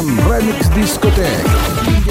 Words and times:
Remix 0.00 0.68
Discotheque. 0.70 2.09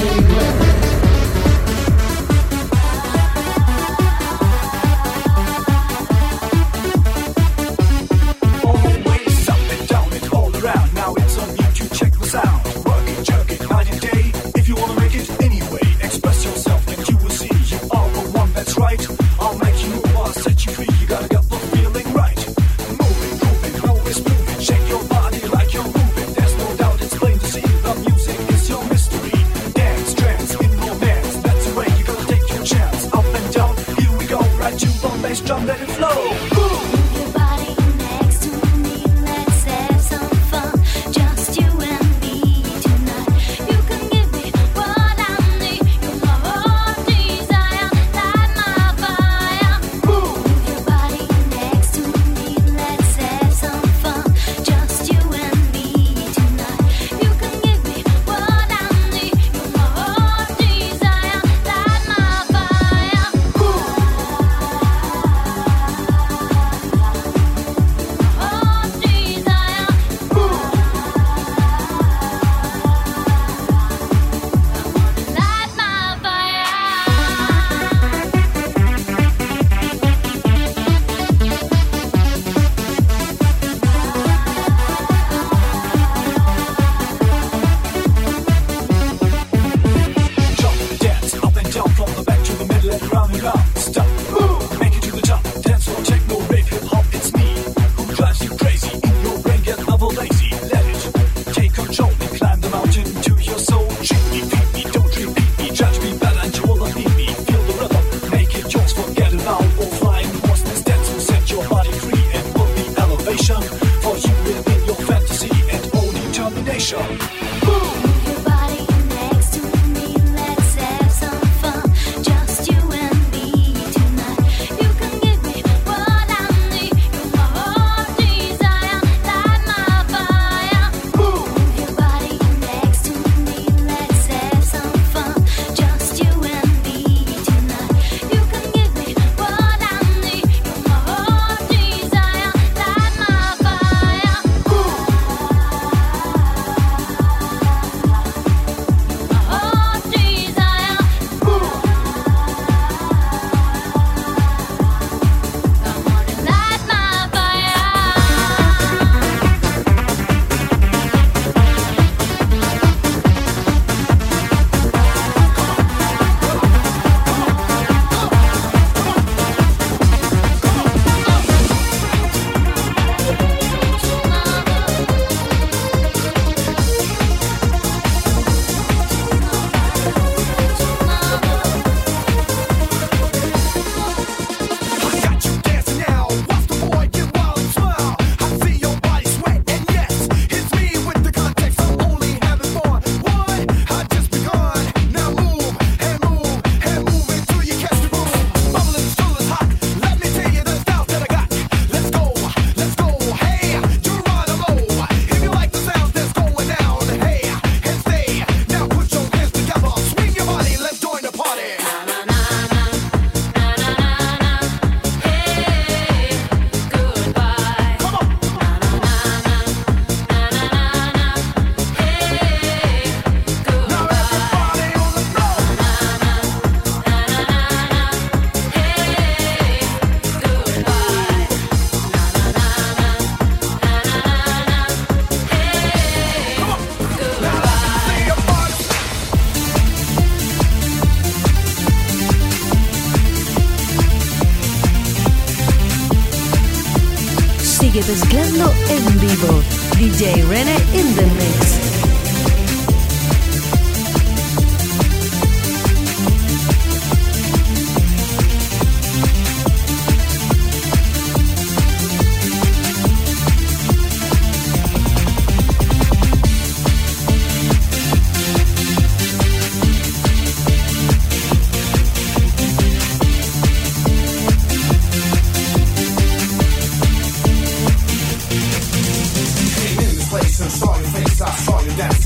mezclando 248.09 248.73
en 248.89 249.19
vivo. 249.19 249.61
DJ 249.95 250.43
Rene 250.49 250.75
in 250.93 251.15
the 251.15 251.25
mix. 251.37 251.78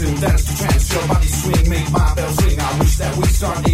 dancing, 0.04 0.22
dance 0.22 0.44
to 0.46 0.58
trance. 0.58 0.94
Your 0.94 1.08
body 1.08 1.28
swing, 1.28 1.70
make 1.70 1.92
my 1.92 2.14
bells 2.16 2.44
ring. 2.46 2.60
I 2.60 2.80
wish 2.80 2.96
that 2.98 3.18
we 3.18 3.26
start 3.28 3.68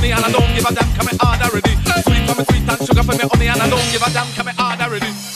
on 0.00 0.08
the 0.08 0.12
and 0.16 0.24
I 0.24 0.32
don't 0.32 0.54
give 0.54 0.64
a 0.64 0.74
damn, 0.74 0.94
come 0.96 1.08
and 1.08 1.20
order 1.20 1.58
it. 1.58 1.66
Sweet 2.04 2.24
for 2.28 2.34
me, 2.38 2.44
sweet 2.44 2.68
and 2.68 2.86
sugar 2.86 3.02
for 3.02 3.12
me 3.12 3.48
on 3.48 3.54
and 3.54 3.62
I 3.62 3.68
don't 3.68 3.92
give 3.92 4.02
a 4.02 4.10
damn, 4.10 4.32
come 4.32 4.48
and 4.48 4.60
order 4.60 4.96
it. 4.96 5.29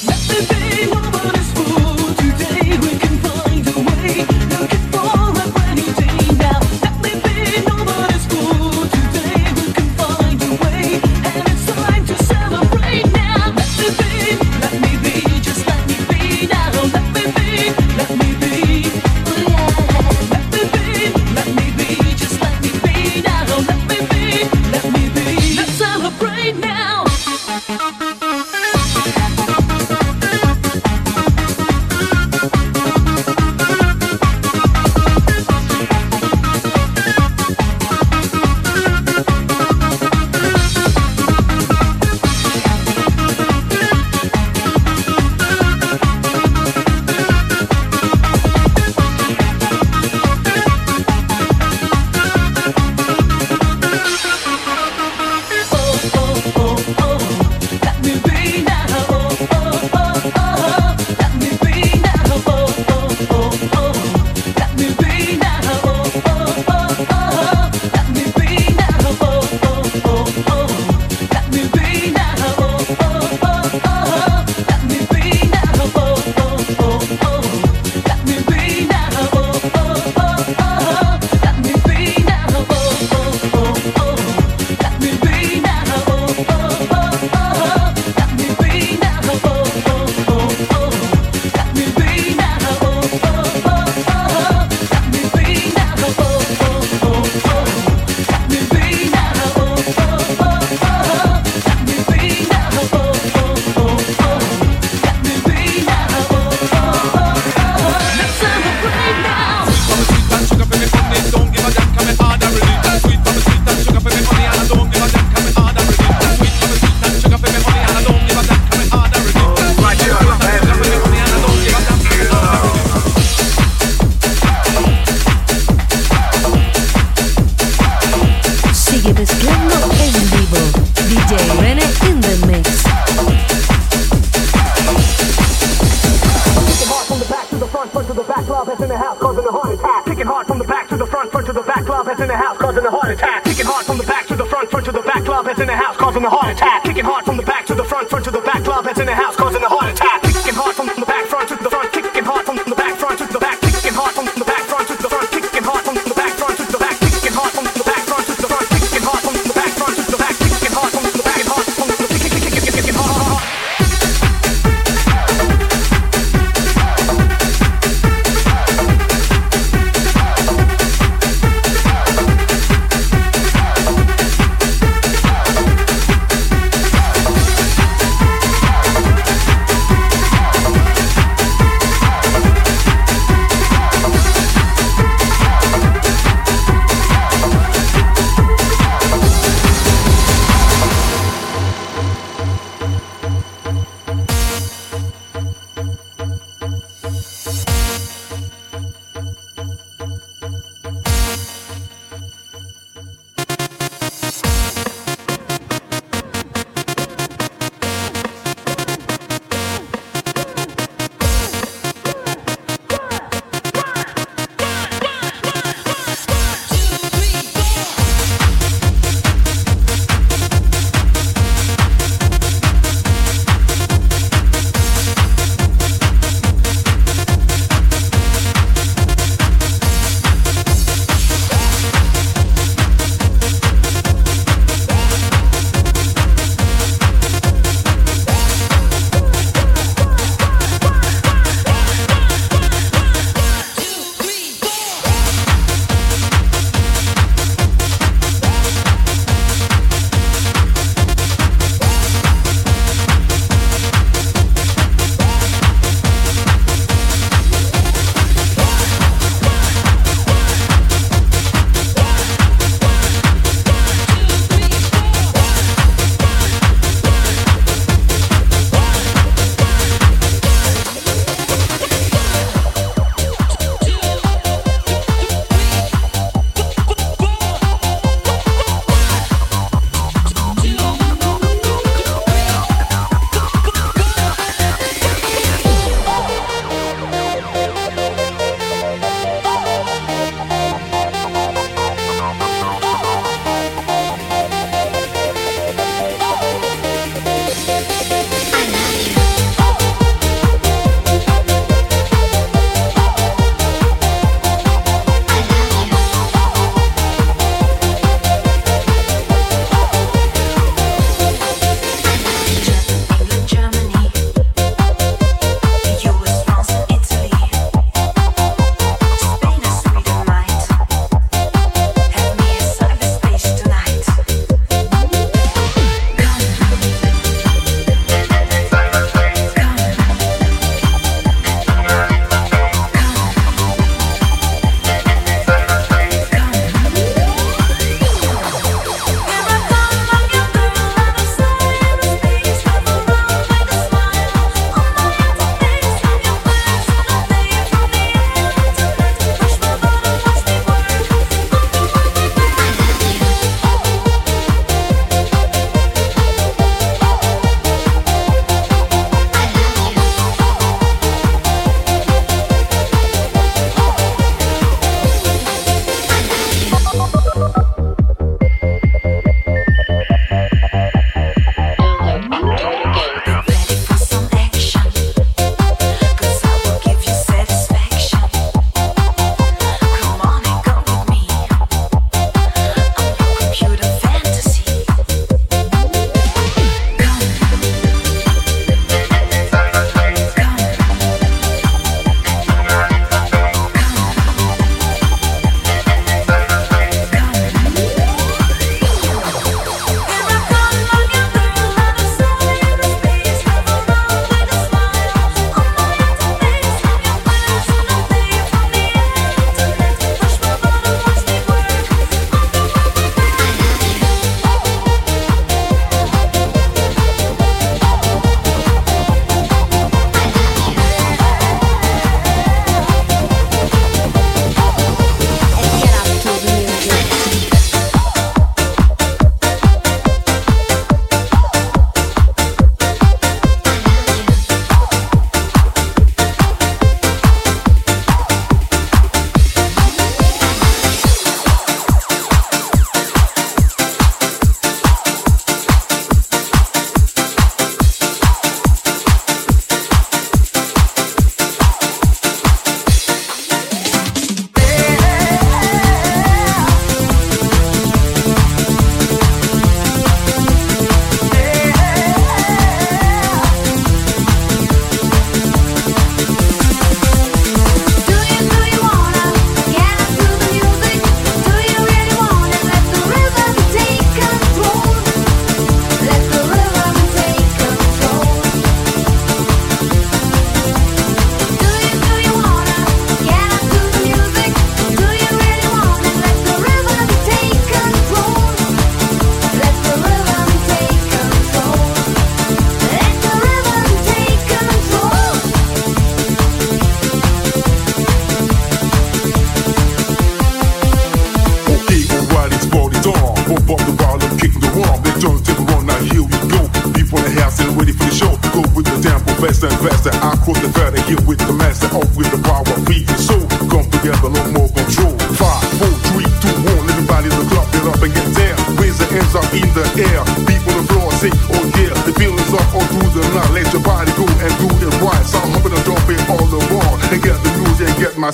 house, 139.05 139.19
causing 139.19 139.45
a 139.45 139.53
heart 139.53 139.75
attack. 139.75 140.07
Kicking 140.07 140.27
hard 140.27 140.47
from 140.47 140.59
the 140.59 140.65
back 140.65 140.89
to 140.89 140.97
the 140.97 141.07
front, 141.07 141.31
front 141.31 141.47
to 141.47 141.53
the 141.53 141.63
back, 141.63 141.85
Club 141.85 142.07
heads 142.07 142.21
in 142.21 142.29
the 142.29 142.37
house, 142.37 142.57
causing 142.57 142.85
a 142.85 142.91
heart 142.91 143.11
attack. 143.11 143.45
Kicking 143.45 143.67
hard 143.67 143.85
from 143.85 143.99
the 143.99 144.05
back 144.05 144.27
to 144.27 144.37
the 144.37 144.47
front, 144.47 144.71
front 144.71 144.87
to 144.87 144.93
the 144.93 145.03
back, 145.03 145.25
Club 145.25 145.47
heads 145.47 145.61
in 145.61 145.67
the 145.67 145.77
house, 145.77 145.97
causing 145.97 146.25
a 146.25 146.31
heart 146.31 146.53
attack. 146.55 146.85
Kicking 146.85 147.05
hard 147.05 147.25
from 147.25 147.37
the 147.37 147.43
back 147.43 147.67
to 147.67 147.75
the 147.75 147.85
front, 147.85 148.09
front 148.09 148.25
to 148.25 148.31
the 148.31 148.41
back, 148.41 148.65
Club 148.65 148.85
heads 148.87 149.01
in 149.01 149.07
the 149.07 149.15
house. 149.15 149.37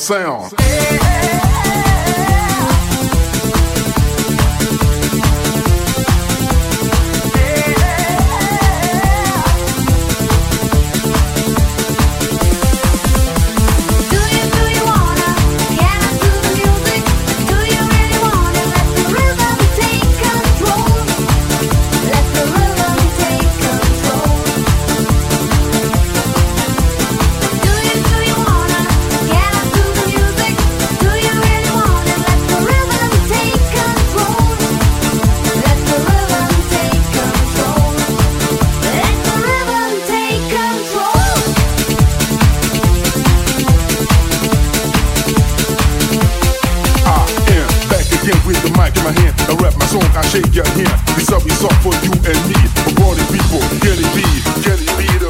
sound. 0.01 0.60
It's 51.17 51.31
a 51.31 51.39
result 51.39 51.75
for 51.83 51.95
you 52.05 52.13
and 52.13 52.41
me, 52.49 52.59
a 52.87 53.03
all 53.03 53.15
people. 53.33 53.63
Can 53.81 53.99
it 53.99 54.11
be? 54.15 54.27
Can 54.63 54.79
it 54.79 54.93
be 54.99 55.09
the 55.19 55.30